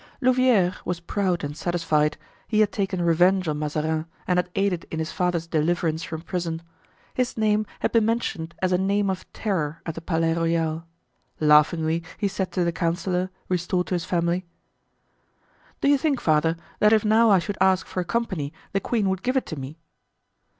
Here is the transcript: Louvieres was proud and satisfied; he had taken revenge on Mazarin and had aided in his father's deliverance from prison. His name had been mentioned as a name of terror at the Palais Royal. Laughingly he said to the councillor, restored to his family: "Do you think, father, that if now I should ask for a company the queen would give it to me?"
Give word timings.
Louvieres 0.19 0.83
was 0.83 0.99
proud 0.99 1.43
and 1.43 1.55
satisfied; 1.55 2.17
he 2.47 2.61
had 2.61 2.71
taken 2.71 3.03
revenge 3.03 3.47
on 3.47 3.59
Mazarin 3.59 4.07
and 4.25 4.39
had 4.39 4.49
aided 4.55 4.87
in 4.89 4.97
his 4.97 5.11
father's 5.11 5.45
deliverance 5.45 6.01
from 6.01 6.23
prison. 6.23 6.63
His 7.13 7.37
name 7.37 7.67
had 7.81 7.91
been 7.91 8.05
mentioned 8.07 8.55
as 8.63 8.71
a 8.71 8.79
name 8.79 9.11
of 9.11 9.31
terror 9.31 9.79
at 9.85 9.93
the 9.93 10.01
Palais 10.01 10.33
Royal. 10.33 10.85
Laughingly 11.39 12.01
he 12.17 12.27
said 12.27 12.51
to 12.53 12.63
the 12.63 12.71
councillor, 12.71 13.29
restored 13.47 13.85
to 13.85 13.93
his 13.93 14.05
family: 14.05 14.47
"Do 15.81 15.87
you 15.87 15.99
think, 15.99 16.19
father, 16.19 16.57
that 16.79 16.93
if 16.93 17.05
now 17.05 17.29
I 17.29 17.37
should 17.37 17.59
ask 17.61 17.85
for 17.85 17.99
a 17.99 18.03
company 18.03 18.51
the 18.71 18.79
queen 18.79 19.07
would 19.07 19.21
give 19.21 19.37
it 19.37 19.45
to 19.45 19.55
me?" 19.55 19.77